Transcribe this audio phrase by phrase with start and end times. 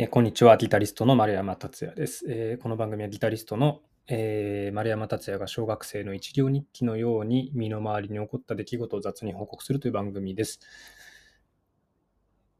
[0.00, 2.24] えーこんにちは、ギタリストの丸山達也です。
[2.28, 10.60] えーこの番組はギタリストの、えー丸山達也が小学生の一行日記のように身の回りに起こった出来事を雑に報告するという番組です。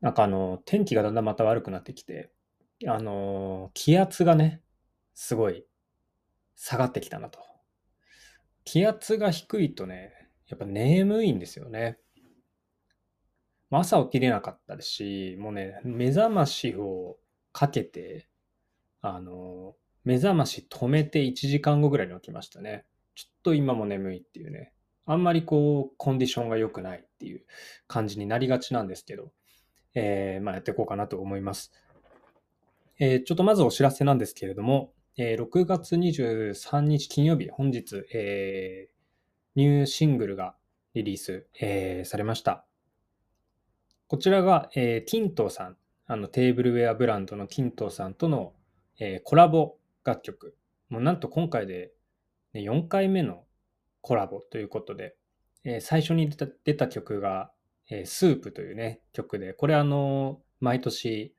[0.00, 2.32] なんかあの、天気がだんだんまた悪くなってきて、
[2.88, 4.60] あの気圧がね、
[5.14, 5.64] すごい
[6.56, 7.38] 下がってきたなと。
[8.64, 10.12] 気圧が低いとね、
[10.48, 12.00] やっぱ眠いんですよね。
[13.70, 17.16] 朝起きれなかったですし、もうね、目覚ましを
[17.58, 18.28] かけて、
[19.00, 22.86] あの、目覚まし止めて1時間後ぐらいに起きましたね。
[23.16, 24.72] ちょっと今も眠いっていうね。
[25.06, 27.44] あんまりこう、コンディションが良くないっていう
[27.88, 29.32] 感じになりがちなんですけど、
[29.96, 31.72] えーまあやっていこうかなと思います。
[33.00, 38.88] えーちょっとまずお知らせなんですけれども、えー6月23日金曜日、本日、え
[39.56, 40.54] ニューシングルが
[40.94, 42.64] リリース、えされました。
[44.06, 45.76] こちらが、えー、キントさん、
[46.10, 48.54] あのテーブルウェアブランドのキントーさんとの、
[48.98, 50.56] えーコラボ楽曲。
[50.88, 51.92] もうなんと今回で、
[52.54, 53.44] ね、4回目の
[54.00, 55.16] コラボということで、
[55.64, 57.50] えー最初に出た出た曲が、
[57.90, 61.34] えースープというね、曲で、これあの、毎年、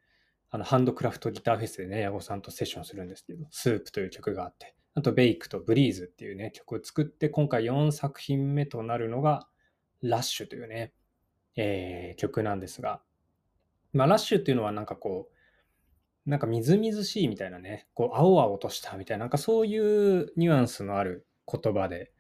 [0.52, 9.48] あの、ハンドクラフトギターフェスでね、ヤゴさんとセッションするんですけど、スープという曲があって、あと、ベイクとブリーズっていうね、曲を作って、今回4作品目となるのが、
[10.04, 10.94] ラッシュというね、
[11.56, 13.02] えー曲なんですが、
[13.94, 15.30] まあ、ラッシュっていうのはなんかこ
[16.26, 22.12] う、なんかみずみずしいみたいなね、こう、青々としたみたいな、なんかそういうニュアンスのある言葉で、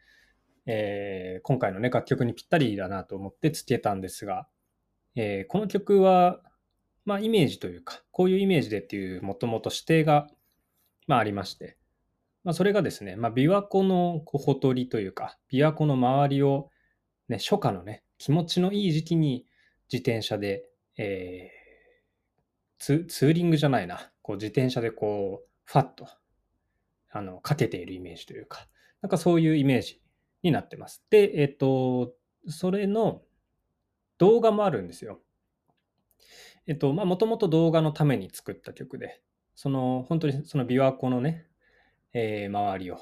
[0.65, 4.47] えー今回のね、楽曲にぴったりだなと思ってつけたんですが、
[5.15, 6.41] えーこの曲は、
[7.05, 10.27] まあ、イメージというか、こういうイメージでっていうもともと指定が、
[11.07, 11.77] まあ、ありまして、
[12.43, 16.69] まあ、それがですね、まあ、琵琶湖のこうほとりというか、琵琶湖の周りを、
[17.27, 19.45] ね、初夏のね、気持ちのいい時期に
[19.91, 20.65] 自転車で、
[20.97, 21.58] えー
[22.79, 26.07] ツーリングじゃないな、こう自転車でこう、ファッと、
[27.11, 28.67] あの、かけているイメージというか、
[29.01, 30.01] なんかそういうイメージ
[30.43, 31.03] になってます。
[31.09, 32.13] で、えっ、と、
[32.47, 33.21] それの
[34.17, 35.19] 動画もあるんですよ。
[36.67, 39.21] えっと、まあ、もともと動画のために作った曲で、
[39.55, 41.47] その、本当にその琵琶湖のね、
[42.13, 42.95] えー周りを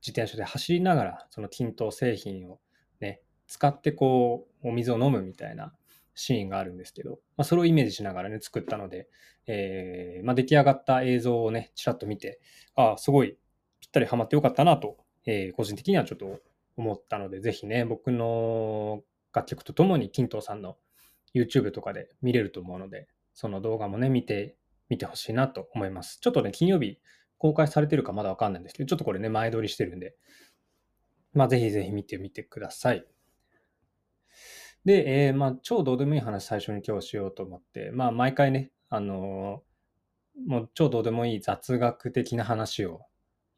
[0.00, 2.60] 自転車で走りながら、その均等製品を
[3.00, 5.72] ね、使ってこう、お水を飲むみたいな
[6.16, 9.08] シーンがあるんですけど、まあ、それをイメージしながらね、作ったので、
[9.46, 12.40] えーまあ、出来上がった映像をね、ちらっと見て、
[12.74, 13.36] ああ、すごい
[13.80, 14.96] ぴったりハマってよかったなと、
[15.26, 16.40] えー個人的にはちょっと
[16.76, 20.76] 思ったので、ぜひね、僕の楽曲とともに、金藤さんの
[21.34, 24.56] YouTube とかで見れると思うので、その動画もね、見て、
[24.88, 26.18] 見てほしいなと思います。
[26.20, 26.98] ちょっとね、金曜日
[27.38, 30.14] 公開されてるかまだわかんないんですけど、ちょっとこれね、前撮りしてるんで、
[31.34, 33.04] まあ、ぜひぜひ見てみてください。
[34.86, 39.66] で、えーまあ、超どうでもいい話最初に今日しようと思って、まあ、毎回ね、あのー
[40.44, 43.00] もう超どうでもいい雑学的な話を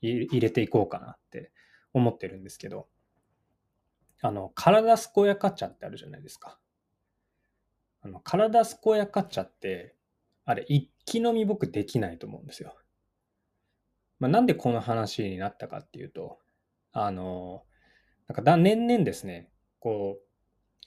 [0.01, 1.51] 入れていこうかなって
[1.93, 2.89] 思ってるんですけど、
[4.23, 6.59] あの、体健やか茶ってあるじゃないですか。
[8.03, 9.97] あの、体健やか茶って、
[10.45, 12.77] あれ、一気飲み僕できないと思うんですよ。
[14.21, 16.39] まあ、なんでこの話になったかっていうと、
[16.93, 17.65] あの、
[18.29, 19.51] なんかだ年々ですね、
[19.81, 20.28] こう、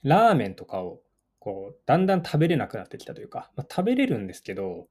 [0.03, 1.01] ラーメンとかを、
[1.39, 4.88] こう、だんだん食べれなくなってきたというか、まあ、食べれるんですけど、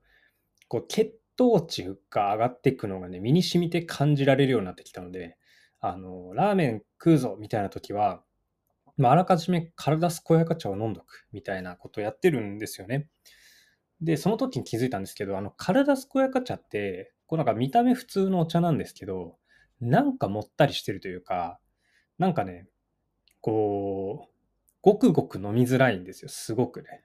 [0.69, 5.37] こう、血糖値が上がっていくのがね、身に染みて感じられるようになってきたので、
[5.81, 8.23] あの、ラーメン食うぞみたいな時は、
[8.97, 13.09] まあ、らかじめ体健やか茶を飲んどくみたいなことをやってるんですよね。
[14.03, 19.37] で、その時に気づいたんですけど、あの、体健やか茶って、こうなんか見た目普通のお茶なんですけど、
[19.81, 21.59] なんかもったりしてるというか、
[22.19, 22.67] なんかね、
[23.41, 24.40] こう、
[24.83, 27.05] ごくごく飲みづらいんですよ、すごくね。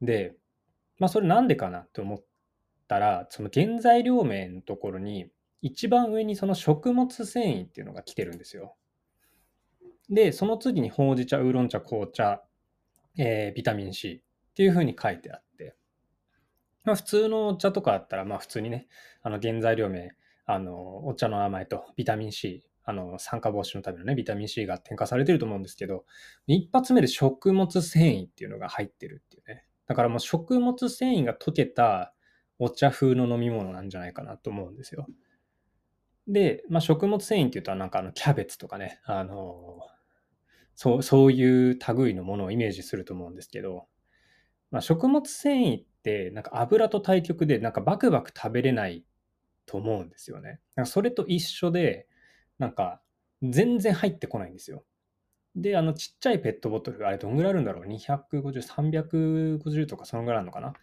[0.00, 0.36] で、
[0.98, 2.24] まあそれなんでかなって思っ
[2.88, 5.30] たら、その原材料名のところに、
[5.62, 8.76] 一番上にその食物繊維っていうのが来てるんですよ。
[10.10, 12.42] で、その次にほうじ茶、ウーロン茶、紅茶、
[13.16, 15.76] えービタミン C っていう風に書いてあって、
[16.84, 18.88] まあ普通のお茶とかだったら、まあ普通にね、
[19.22, 20.10] あの原材料名、
[20.44, 26.04] あの、お茶の名前とビタミン C、あの、酸化防止のためのね、ビタミン C が添加されてると思うんですけど、
[26.46, 29.64] 一発目で食物繊維っていうのが入ってるっていうね。
[29.86, 32.14] だからもう食物繊維が溶けた
[32.58, 35.06] お茶風の飲み物なんじゃないかなと思うんですよ。
[36.28, 39.80] で、まあ、食物繊維っていうとなんかあのキャベツとかね、あの
[40.74, 43.86] そう、そういう類のものをイメージすると思うんですけど、
[44.70, 49.04] まあ、食物繊維ってなんか油と対極でなんかバクバク食べれない
[49.66, 50.60] と思うんですよね。
[50.76, 52.06] なんかそれと一緒で、
[52.62, 53.00] なんか
[53.42, 54.84] 全然入ってこないんですよ。
[55.56, 60.74] で、あのちっちゃいペットボトル、あれどんぐらいあるんだろう ?250、350とかそのぐらいあるのかな？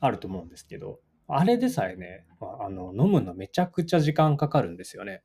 [0.00, 0.98] あると思うんですけど、
[1.28, 5.22] あれでさえね、あの、飲むのめちゃくちゃ時間かかるんですよね。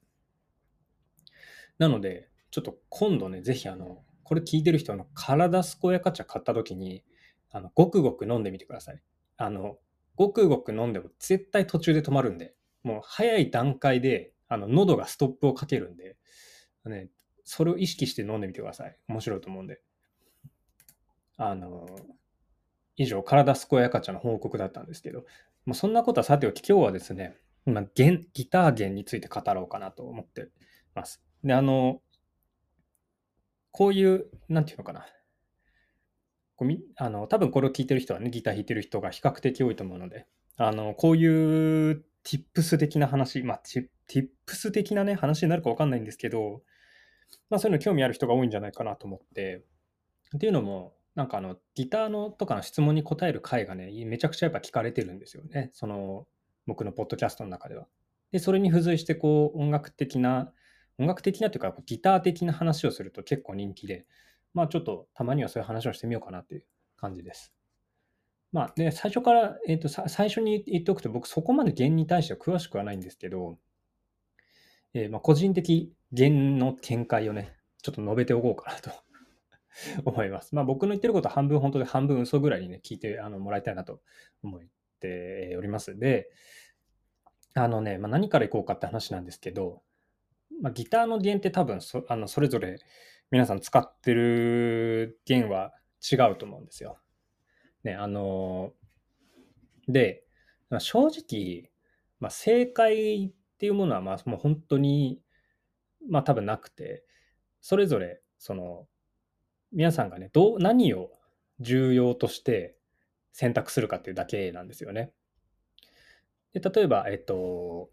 [1.79, 7.03] なので、ちょっと今度ね、ぜひあの、これ聞いてる人の体健やか茶買った時に、
[7.49, 9.01] あの、ごくごく飲んでみてください。
[9.37, 9.77] あの、
[10.15, 16.15] ごくごく飲んでも絶対途中で止まるんで、もう早い段階で、あの、喉がストップをかけるんで、
[16.85, 17.09] ね、
[17.43, 18.95] それを意識して飲んでみてください。
[19.07, 19.81] 面白いと思うんで。
[21.37, 21.87] あの、
[22.95, 25.25] 以上、体健やか茶の報告だったんですけど、
[25.65, 27.35] もうそんなことはさておき、今日はですね、
[27.65, 30.49] 今、ギター弦について語ろうかなと思って
[30.93, 31.23] ます。
[31.43, 32.01] で、あの、
[33.71, 35.05] こういう、なんていうのかな。
[36.55, 40.27] こみあの多分これを聞いてる人はね、ギター弾いてる人が比較的多いと思うので、
[40.57, 43.61] あの、こういう tips 的な話、まあ、
[44.07, 46.61] tips 的なね、話になるかわかんないんですけど、
[47.49, 49.63] まあそういうの興味ある人が多いんじゃないかなと思って、
[50.35, 55.69] っていうのも、なんかあの、ギターのとかの質問に答える回がね、めちゃくちゃやっぱ聞かれてるんですよね。
[55.73, 56.27] その、
[56.65, 57.87] 僕のポッドキャストの中では。
[58.31, 60.51] で、それに付随して、こう、音楽的な、
[60.97, 64.07] 音楽的なというか、ギター的な話をすると結構人気で、
[64.53, 66.65] まあちょっとたまにはそういう話をしてみようかなっていう
[66.97, 67.53] 感じです。
[68.53, 73.57] まあ、で、最初から、えっ、ー、と、最初に言っておくと、僕そこまで弦に対しては詳しくはないんですけど、
[74.93, 78.91] えー、まあ個人的弦の見解をね、ちょっと述べておこうかなと
[80.05, 80.53] 思います。
[80.53, 84.01] まあ僕の言ってることは半分本当で半分嘘ぐらいにね、聞いてあのもらいたいなと
[84.43, 84.61] 思っ
[84.99, 85.97] ております。
[85.97, 86.29] で、
[87.55, 89.81] あのね、まあ、何からいこうかって話なんですけど、
[90.61, 92.77] まあ、ギターの弦って多分そあのそれぞれ
[93.31, 96.99] 皆さん使ってる弦は違うと思うんですよ。
[97.83, 98.73] ね、あの
[99.87, 100.23] で、
[100.69, 101.71] まあ、正直、
[102.19, 105.21] まあ、正解っていうものはまあもう本当に
[106.09, 107.03] まあ多分なくて、
[107.61, 108.87] それぞれその
[109.73, 111.09] 皆さんがね、どう、何を
[111.59, 112.75] 重要として
[113.31, 115.11] 選択するかっていうだけなんですよね。
[116.53, 117.89] で、例えば、えっと、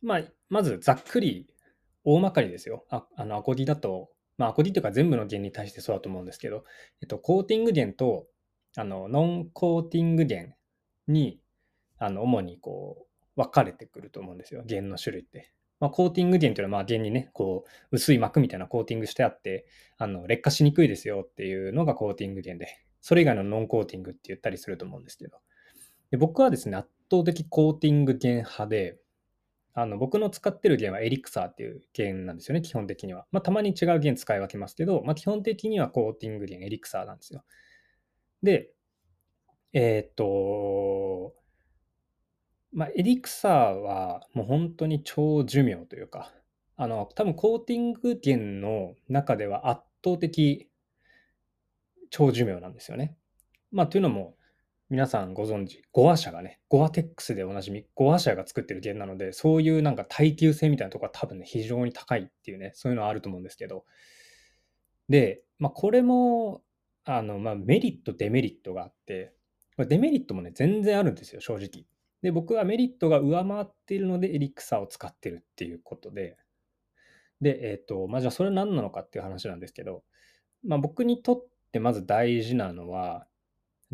[0.00, 1.46] まあ、まずざっくり、
[2.04, 2.84] 大まかにですよ。
[2.88, 6.64] ああの、アコギだと、まあ、アコギっていうか全部の弦に対してそうだと思うんですけど、
[7.02, 8.26] えっと、コーティング弦と、
[8.76, 10.54] あの、ノンコーティング弦
[11.06, 11.40] に、
[11.98, 14.62] あの、主にこう、分かれてくると思うんですよ。
[14.66, 15.52] 弦の種類って。
[15.80, 19.66] まあ、コーティング弦というのはまあ弦にね、こう、薄い膜みたいなコーティングしてあって、
[19.98, 22.68] あの、劣化しにくいですよっていうのがコーティング弦で、
[23.00, 25.38] それ以外のノンコーティングって言ったりすると思うんですけど。
[26.12, 28.98] で僕はですね、圧倒的コーティング弦派で、
[29.74, 33.26] あの僕の使ってる弦はエリクサーっていう弦なんですよね、基本的には。
[33.32, 37.42] まあ、たまに違う弦使い分けますけど、まあ、基本的にはコーティング弦、エリクサーなんですよ。
[38.42, 38.72] で、
[39.72, 41.34] えー、っと、
[42.72, 46.32] まあ、エリクサーはもう本当に超寿命というか、
[46.76, 50.68] あの、多分コーティング源の中では圧倒的
[52.10, 53.16] 超寿命なんですよね。
[53.70, 54.36] まあ、というのも、
[54.90, 63.86] 皆さんご存知、ゴア社がね、ゴアテックスでおなじみ、ゴア社が作ってる弦なので、そういうなんか耐久性みたいなところは多分ね、非常に高いっていうね、そういうのはあると思うんですけど、
[65.08, 66.62] で、まあ、これも、
[67.04, 69.32] あの、まあ、メリット、デメリットがあって、
[69.78, 71.86] デメリットもね、全然あるんですよ、正直。
[72.22, 76.36] で、僕はメリットが上回っているのでエリクサを使ってるっていうことで、
[77.40, 80.04] で、えっ、ー、と、まあ、じゃあそれ何なのかっていう話なんですけど、
[80.64, 83.26] まあ、僕にとってまず大事なのは、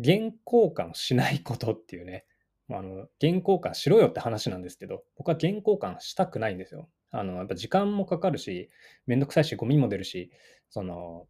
[0.01, 2.25] 原交換しないことっていうね、
[2.69, 6.87] あの、原交換しろよって話なんですけど、僕は原交換したくないんですよ。
[7.11, 8.69] あの、やっぱ時間もかかるし、
[9.07, 10.31] めんどくさいし、ゴミも出るし、
[10.69, 11.27] その、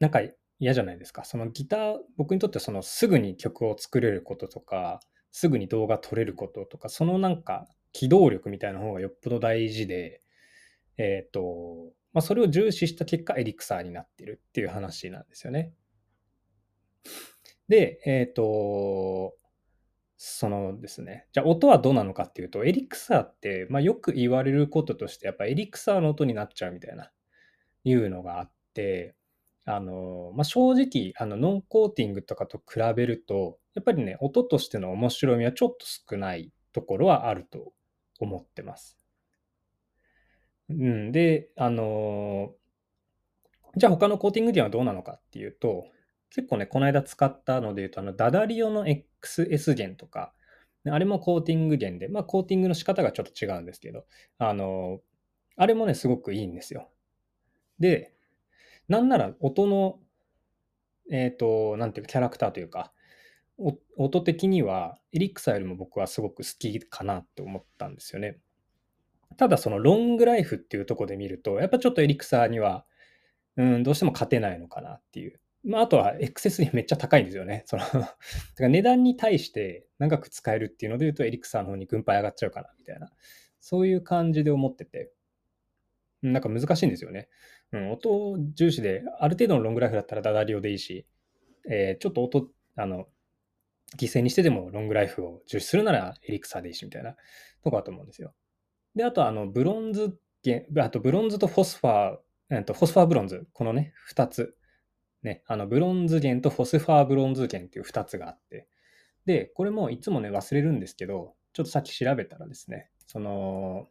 [0.00, 0.20] なんか
[0.58, 1.24] 嫌じゃないですか。
[1.24, 10.22] そのギター、僕にとってそのすぐに曲を作れることとか、すぐに動画撮れることとか、そのなんか機動力みたいな方がよっぽど大事で、
[10.98, 15.74] えっ、ー、と、まあ、それを重視した結果、エリクサーになってるっていう話なんですよね。
[17.68, 19.34] で、えっ、ー、と、
[20.16, 27.12] そのですね、じゃあ音はどうなのかっていうと、エリクサーって、まあ、よく言われることとして、やっぱエリクサーの音になっちゃうみたいな、
[27.84, 29.15] いうのがあって、
[29.66, 37.72] あの、まあ、正直、あの、ノンコーティングとかと比べると、やっぱりね、音としての面白みはちょっと少ないところはあると
[38.20, 38.98] 思ってます。
[40.68, 42.54] うん、で、あの
[43.76, 45.84] じゃあ他のコーティング源はどうなのかっていうと、
[46.30, 50.32] 結構ね、この間使ったので言うと、あの、ダダリオの XS 源とか、
[50.88, 54.06] あれもコーティング源で、まあコーティングの仕方がちょっと違うんですけど、
[54.38, 55.00] あの
[55.56, 56.88] あれもね、すごくいいんですよ。
[57.78, 58.15] で、
[58.88, 59.98] なんなら音の、
[61.10, 62.92] えっ、ー、と、なんていうか、キャラクターというか、
[63.96, 68.38] 音的にはエリクサよりも僕はすごく好きかなって思ったんですよね。
[69.38, 72.84] ただそのロングライフっていうとこで見ると、やっぱちょっとエリクサには、
[73.56, 77.64] うん、どうしても勝てないのかなっていうまあ、あとは XSD めっちゃ高いんですよね。
[77.66, 78.08] その だか
[78.60, 83.10] ら値段に対して長く使えるっていうので言うと、エリクサーの方に軍配上がっちゃうかな、みたいな。
[83.60, 85.10] そういう感じで思ってて。
[86.22, 87.28] なんか難しいんですよね。
[87.72, 91.06] うん、音重視で、ある程度のロングライフだったら D'Addario でいいし、
[91.68, 93.06] えー、ちょっと音、あの、
[93.96, 97.12] 犠牲にしてでもロングライフを重視するならエリクサーでいいし、みたいな
[97.62, 98.34] とこだと思うんですよ。
[98.94, 100.16] で、あと、あの、ブロンズ、
[100.78, 102.16] あとブロンズとフォスファー、
[102.50, 104.56] えっと、フォスファーブロンズ、このね、2つ。
[105.22, 108.68] ね、あの、ブロンズ弦とフォスファーブロンズ弦っていう2つがあって、
[109.24, 113.88] で、これもいつもね、忘れるんですけど、ちょっとさっき調べたらですね、その、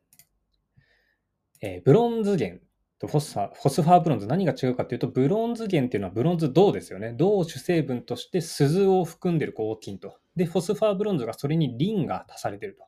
[1.62, 2.64] えー、ブロンズ弦
[3.02, 7.14] フォスファフォスファーブロンズ何が違うかというと、ブロンズ弦っていうのはブロンズ銅ですよね。
[7.18, 10.18] 銅を主成分として錫を含んでる合金と。
[10.36, 12.86] で、フォスファーブロンズがそれにリンが足されてると。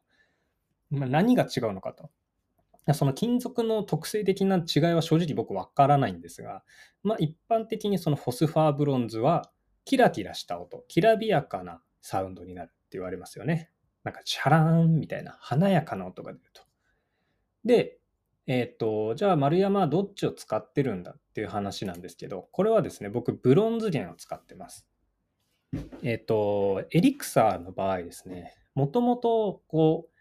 [0.90, 2.10] まあ、何が違うのかと。
[2.94, 6.64] その金属の特性的な違いは正直僕わからないんですが、
[7.04, 9.52] まあ、一般的にそのフォスファーブロンズは
[9.84, 13.72] キラキラした音、きらびやかなサウンドになるって言われますよね。
[14.06, 16.64] なんかチャラーンみたいな華やかな音が出ると。
[17.66, 18.00] で、
[18.48, 24.88] えっ、ー、と、じゃあ丸山はどっちを使ってるんだっていう話なんですけど、これはですね、僕ブロンズ弦を使ってます。
[26.02, 30.18] えっ、ー、と、エリクサーの場合ですね、もともとこう、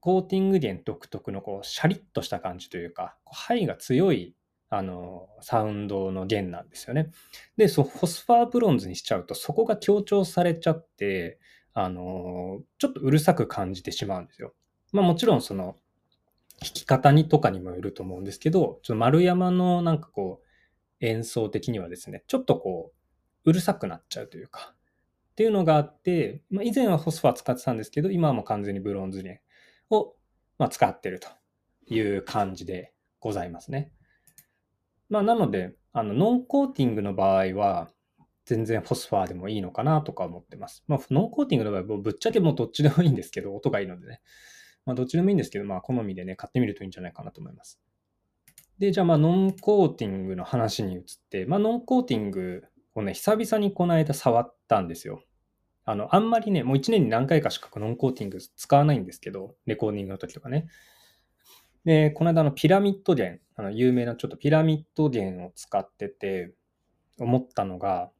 [0.00, 4.34] コーティング弦独特のこうシャリッとした感じというか、ハイが強い
[4.68, 7.10] あのサウンドの弦なんですよね。
[7.56, 11.38] で、そフォスファーブロンズにしちゃうと、そこが強調されちゃって、
[11.74, 14.54] あのちょっとうるさく感じてしまうんですよ。
[14.92, 15.76] まあもちろんその
[16.62, 22.92] 弾き方にとかにもよると思うんですけど、ちょっと丸山のなんかこう演奏的にはですね、ちょっとこ
[23.44, 24.74] ううるさくなっちゃうというか、
[25.32, 29.40] っていうのがあって、まあ、以前はフォスファー使ってたんですけど、今はもう完全にブロンズ弦
[29.90, 30.14] を、
[30.58, 31.28] まあ、使ってると
[31.86, 33.90] いう感じでございますね。
[35.08, 37.90] まあ、なので、あの、ノンコーティングの場合は、
[38.44, 40.84] 全然フォスファーでもいいのかなとか思ってます。
[40.86, 44.20] まあ、ノンコーティングの場合は、ぶっちゃけもうどっちでもいいんですけど、音がいいのでね。
[44.84, 47.80] まあ、どっちでもいいんですけど、まあ、好みでね、買ってみるといいんじゃないかなと思います。
[48.78, 55.22] で、じゃあ、まあ、ノンコーティングの話に移って、まあ、ノンコーティングをね、久々にこの間触ったんですよ。
[55.84, 60.68] あの、あんまりね、もう1年に何回かしかノンコーティング使わないんですけど、レコーディングの時とかね。
[61.84, 66.54] で、この間のピラミッド弦、あの有名なちょっとピラミッド弦を使ってて、
[67.18, 68.10] 思ったのが、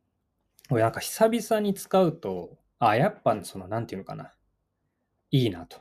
[0.70, 4.32] なんか久々に使うと、あ、やっぱその、なんていうのかな。
[5.30, 5.78] いいなと。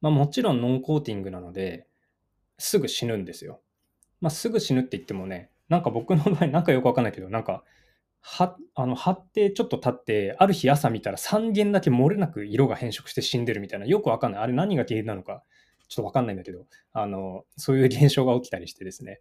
[0.00, 1.86] まあもちろんノンコーティングなので、
[2.58, 3.60] すぐ死ぬんですよ。
[4.20, 7.64] まあすぐ死ぬって言ってもね、なんか僕の場合なんかよくわかんないけど、なんか
[8.22, 14.42] は、あの、貼ってちょっと経って、ある日朝見たら3件だけ漏れなく色が変色して死んでるみたいな、よくわかんない。
[14.42, 15.42] あれ何が原因なのか、
[15.88, 19.20] ちょっとわかんないんだけど、あの、そういう現象が起きたりしてですね、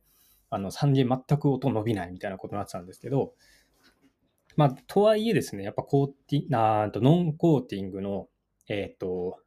[0.50, 3.34] あの、3件全く音伸びないみたいなことになってたんですけど、
[4.56, 8.28] まあ、とはいえですね、やっぱコーティ、なんとノンコーティングの、
[8.68, 9.40] えっ、ー、と、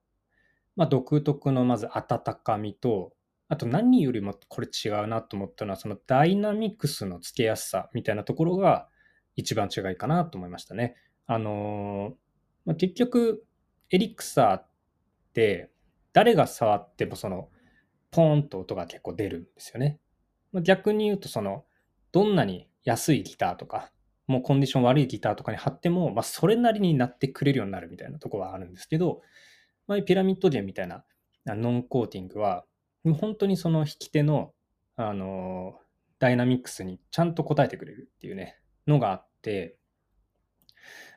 [0.77, 3.13] まあ、独特のまず温かみと、
[3.49, 8.89] あと何よりもこれ違うなと思ったのは、そのダイナミクスのつけやすさみたいなところが、
[9.35, 10.97] 一番違いかなと思いましたね。
[11.27, 12.15] あのー、
[12.67, 13.45] まあ、結局、
[13.91, 14.67] エリクサーっ
[15.35, 15.71] て
[16.13, 17.49] 誰が触ってもその
[18.11, 20.01] ポーンと音が結構出るんですよね。
[20.53, 21.65] まあ、逆に言うとその
[22.11, 23.91] どんなに安いギターとか
[24.27, 29.21] もうコンディション悪いギターとかに貼っても、まあ、それなりになってくれるようになるみたいなとこはあるんですけど、
[29.87, 31.05] まあ、ピラミッド弦みたいな
[31.47, 32.65] ノンコーティングは
[33.05, 34.53] 本当にその弾き手の、
[34.97, 35.79] あの、
[36.19, 39.77] ダイナミックスにちゃんと応えてくれるっていうねのがあって、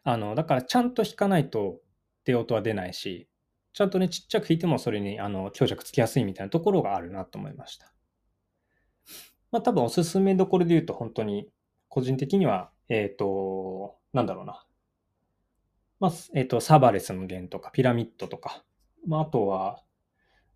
[0.03, 1.79] あの、だからちゃんと弾かないと
[2.25, 3.29] 出音は出ないし、
[3.74, 7.93] ちゃんとね、ちっちゃく弾いてもそれにあの強弱つきやすいみたいなところがあるなと思いました。
[9.51, 11.50] まあ多分おすすめどころで言うと本当に
[11.88, 14.64] 個人的には、えっ、ー、と、なんだろうな。
[16.00, 18.64] まあ、えっ、と、サバレスの弦とかピラミッドとか、
[19.08, 19.82] まああとは、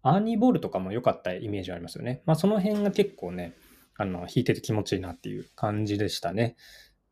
[0.01, 2.21] アーニーボールとかも良かったイメージありますよね。
[2.25, 3.53] まあその辺が結構ね、
[3.95, 6.55] あの、弾いてて気持ちいいなっていう感じでしたね。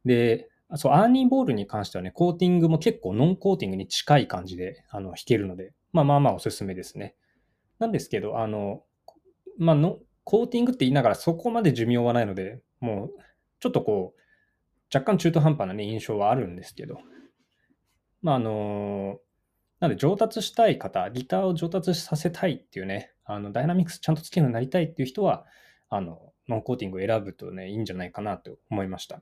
[0.05, 7.15] で、そう、アーニーボールに関してはね、コーティングも結構ノンコーティングに近い感じであの弾けるので、まあまあまあおすすめですね。
[7.79, 8.83] なんですけど、あの、
[9.57, 13.09] まあの、コーティングって言いながらそこまで寿命はないので、もう
[13.59, 14.19] ちょっとこう、
[14.93, 16.99] 若干中途半端なね、印象はあるんですけど、
[18.21, 19.19] まああの、
[19.79, 25.45] なんで上達したい方、ギターを上達させたいっていうね、あのダイナミクスちゃんとつけるようになりたいっていう人は、
[25.89, 29.21] あの、ノンコーティングを選ぶとね、いいんじゃないかなと思いました。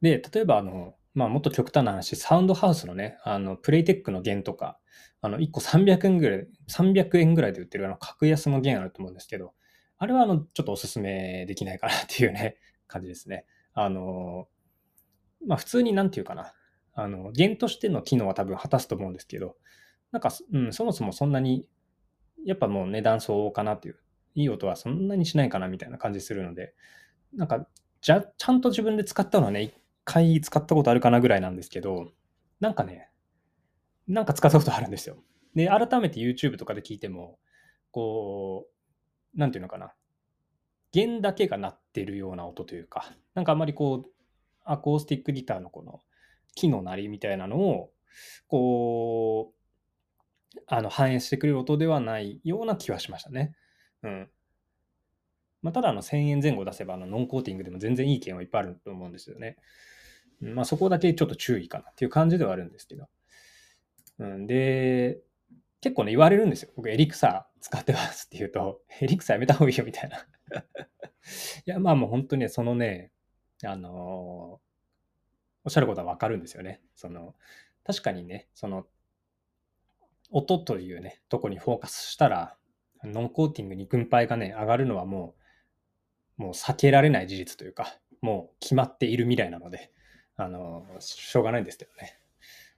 [0.00, 4.78] で、例えばあの、まあ、もっと極端な話、サウンドハウスのね、あの、プレイテックの弦とか、
[5.20, 9.54] あの、1個300円ぐらい、300円ぐらいで売ってるあの、格安の弦あると思うんですけど、
[9.98, 13.44] あれはあの、ちょっとおすすめできないかなっていうね、感じですね。
[13.74, 14.48] あの、
[15.46, 16.54] まあ普通になんていうかな、
[16.94, 19.56] あの、弦としての機能は多分果たすと思うんですけど、
[20.12, 21.66] なんか、うん、そもそもそんなに、
[22.44, 23.98] やっぱもう値段相応かなっていう、
[24.34, 26.74] いい音はそんなにしないかなみたいな感じするので、
[27.34, 27.66] なんか、
[28.00, 32.12] じゃ、ちゃんと自分で使ったのはね、一回使ったことあるかなぐらいなんですけど、
[32.58, 33.10] なんかね、
[34.08, 35.16] なんか使ったことあるんですよ。
[35.54, 37.38] で、改めて YouTube とかで聞いても、
[37.90, 38.66] こ
[39.34, 39.94] う、なんていうのかな。
[40.92, 44.10] 弦だけが鳴ってるような音というか、なんかあんまりこう、
[44.64, 46.00] アコースティックギターのこの
[46.54, 47.90] 木の鳴りみたいなのを、
[48.48, 49.52] こ
[50.56, 53.54] う、あの反映してくれる音ではないような気はしましたね。
[54.02, 54.30] うん。
[55.62, 59.56] まあ、ただあの1000円前後出せばあのノンコーティングでも全然いい件はいっぱいあると思うんですよね。
[60.40, 63.08] まあ、そこだけちょっと注意かなっていう感じではあるんですけど。
[64.20, 65.20] うん、で、
[65.80, 66.72] 結構ね、言われるんですよ。
[66.76, 70.18] 僕、エリクサー使ってますって言うと、 エリクサーやめた方がいいよみたいな。
[71.66, 73.12] いや、まあもう本当にね、そのね、
[73.64, 74.60] あの、
[75.64, 76.80] おっしゃることはわかるんですよね。
[76.94, 77.34] その、
[77.84, 78.86] 確かにね、その、
[80.30, 82.56] 音というね、とこにフォーカスしたら、
[83.02, 85.34] ノンコーティングに軍配がね、上がるのはも
[86.38, 89.92] う、もう避けられない事実というか、もう決まっている未来なので、
[90.36, 92.18] あの、しょうがないんですけどね。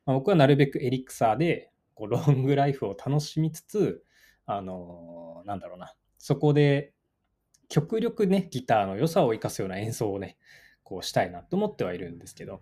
[0.07, 4.05] まあ、僕はなるべくエリクサーで、こうロングライフを楽しみつつ、
[4.47, 6.93] あの、なんだろうな、そこで
[7.69, 10.37] 極力ね、ギターの良さを生かすような演奏をね、
[10.93, 12.61] こうしたいなと思ってはいるんですけど、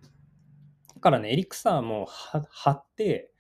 [0.94, 3.32] だからね、エリクサーも貼って、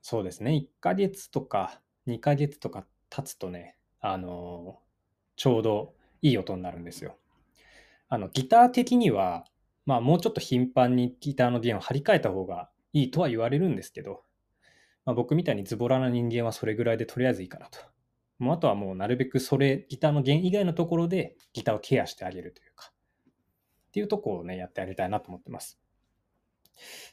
[0.00, 7.16] そうですね、1ヶ月とか2ヶ月とか経つとね、あのー、ちょうどいい音になるんですよ。
[8.08, 9.44] あの、ギター的には、
[9.86, 14.24] まあもうちょっと頻繁にギターの弦を張り替えた方がいいとは言われるんですけど、
[15.04, 17.78] まあ、僕みたいにズボラな人間はそれぐらいでとりあえずいいかなと。
[18.40, 22.71] もうあとはもうなるべくそれ、ギターの弦以外のところでギターをケアしてあげるという、
[23.92, 25.78] っていうとこをね、やってあげたいなと思ってます。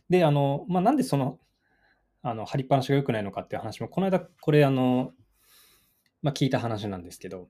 [0.09, 1.37] で、あの、まあ、なんでその、
[2.21, 5.11] あの、張りっぱなしが良くないのかっていう話も、この間、これあの、
[6.21, 7.49] まあ、聞いた話なんですけど、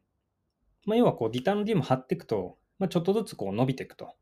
[0.88, 4.16] まあ、要はこう、ギターの弦も張っていくと、まあ、ちょっとずつこう伸びていくと。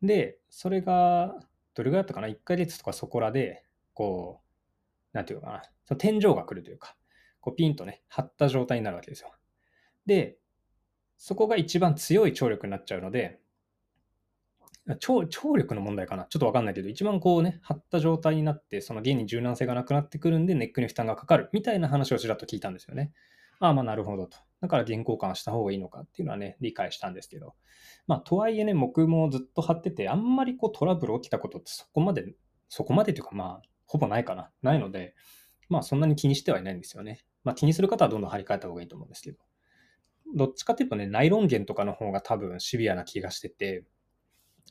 [0.00, 1.36] で、それが、
[1.74, 4.40] どれぐらいだったかな ?1 ヶ月とかそこらで、こ
[5.12, 6.96] う、なんていうかな、その天井が来るというか、
[7.40, 9.34] こうピンとね、張った状態になるわけですよ。
[10.06, 10.38] で、
[11.18, 13.41] そこが一番強い張力になっちゃうので、
[14.98, 16.24] 張張力の問題かな？
[16.24, 23.12] ちょっとわかんないけど、一番こうね、張った状態になって、その弦に柔軟性がなくなってくるんで、ネックに負担がかかるみたいな話をちらっと聞いたんですよね。
[23.60, 24.38] ああ、まあなるほどと。
[24.60, 27.54] だから弦交換した方がいいのかっていうのはね、理解したんですけど。
[28.08, 32.34] まあ、とはいえね、僕もずっと張ってて、あんまりこうトラブル起きたことってそこまで、
[32.68, 34.50] そこまでというかまあ、ほぼないかな。
[34.62, 35.14] ないので、
[35.68, 37.20] まあそんなに気にしてはいないんですよね。
[37.44, 39.38] まあ気にする方はどんどん張り替えた方がいいと思うんですけど。
[40.34, 43.84] どっちかっていうとね、ナイロン弦とかの方が多分シビアな気がしてて、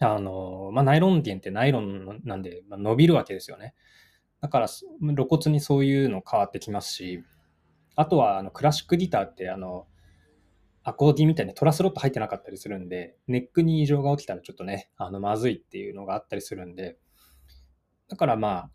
[0.01, 3.75] あの、まあナイロン弦ってナイロンなんで、まあ、伸びるわけですよね。
[4.41, 7.23] だから露骨にそういうの変わってきますし、
[7.95, 9.87] あとはあのクラシックギターってあの、
[10.83, 16.97] アコーディみたいにトラスロット入ってなかったりするんで、ネックに異常が起きたらちょっとね、あの、まずいっていうのがあったりするんで、
[18.07, 18.71] だからまあ、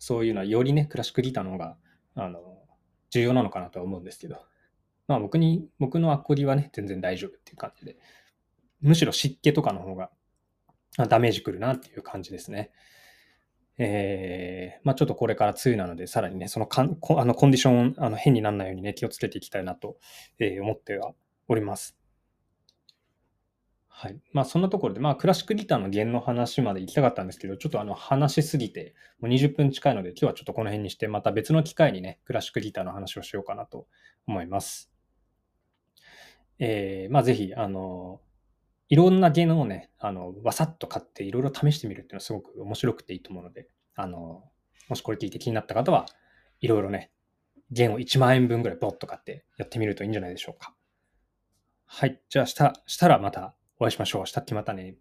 [0.00, 1.76] そういうのはよりね、クラシックギターの方が、
[2.16, 2.58] あの、
[3.10, 4.38] 重要なのかなとは思うんですけど、
[5.06, 7.96] まあ僕に、僕のアコギはね、全然大丈夫っていう感じで、
[8.80, 10.10] むしろ湿気とかの方が
[10.96, 12.70] ダメージくるなっていう感じですね。
[13.76, 19.96] えー、まあちょっとこれから梅雨なので、さらにね、そのかんあのコンディション、あの変にならないようにね、気をつけていきたいなと、
[20.38, 21.12] えー、思っては
[21.48, 21.96] おります。
[23.96, 24.20] はい。
[24.32, 33.86] まあそんなところで、まあクラシックギターの弦の話まで行きたかったんですけど、ちょっとあの話しすぎて、もう20分近いので、今日はちょっとこの辺にして、また別の機会にね、クラシックギターの話をしようかなと
[34.26, 34.90] 思います。
[36.58, 38.20] えー、まあぜひ、あの、
[38.88, 44.44] いろんな弦をね、あの、わさっと買っていろいろ試してみるっていうのはすごく面白くていいと思うので、あの、
[44.88, 46.06] もしこれ聞いて気になった方は、
[46.60, 47.10] いろいろね、
[47.70, 50.74] 弦を1万円分ぐらいボッと買ってやってみるといいんじゃないでしょうか。
[51.86, 52.20] はい。
[52.28, 54.26] じゃあ、した、したらまたお会いしましょう。
[54.26, 54.96] したっけまたね。